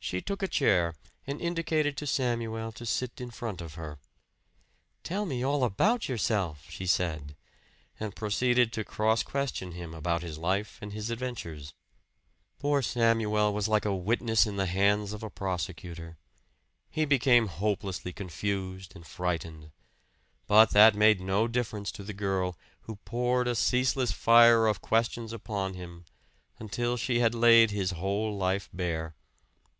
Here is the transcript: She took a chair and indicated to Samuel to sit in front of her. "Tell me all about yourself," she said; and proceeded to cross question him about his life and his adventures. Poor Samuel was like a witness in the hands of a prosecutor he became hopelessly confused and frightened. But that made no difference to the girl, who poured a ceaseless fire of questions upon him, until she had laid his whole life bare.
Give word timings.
She 0.00 0.22
took 0.22 0.42
a 0.42 0.48
chair 0.48 0.94
and 1.26 1.38
indicated 1.38 1.94
to 1.98 2.06
Samuel 2.06 2.72
to 2.72 2.86
sit 2.86 3.20
in 3.20 3.30
front 3.30 3.60
of 3.60 3.74
her. 3.74 3.98
"Tell 5.02 5.26
me 5.26 5.42
all 5.42 5.62
about 5.64 6.08
yourself," 6.08 6.64
she 6.70 6.86
said; 6.86 7.36
and 8.00 8.16
proceeded 8.16 8.72
to 8.72 8.84
cross 8.84 9.22
question 9.22 9.72
him 9.72 9.92
about 9.92 10.22
his 10.22 10.38
life 10.38 10.78
and 10.80 10.94
his 10.94 11.10
adventures. 11.10 11.74
Poor 12.58 12.80
Samuel 12.80 13.52
was 13.52 13.68
like 13.68 13.84
a 13.84 13.94
witness 13.94 14.46
in 14.46 14.56
the 14.56 14.64
hands 14.64 15.12
of 15.12 15.22
a 15.22 15.28
prosecutor 15.28 16.16
he 16.88 17.04
became 17.04 17.46
hopelessly 17.48 18.14
confused 18.14 18.96
and 18.96 19.06
frightened. 19.06 19.72
But 20.46 20.70
that 20.70 20.94
made 20.94 21.20
no 21.20 21.46
difference 21.48 21.92
to 21.92 22.02
the 22.02 22.14
girl, 22.14 22.56
who 22.82 22.96
poured 23.04 23.46
a 23.46 23.54
ceaseless 23.54 24.12
fire 24.12 24.66
of 24.68 24.80
questions 24.80 25.34
upon 25.34 25.74
him, 25.74 26.06
until 26.58 26.96
she 26.96 27.18
had 27.18 27.34
laid 27.34 27.72
his 27.72 27.90
whole 27.90 28.34
life 28.34 28.70
bare. 28.72 29.14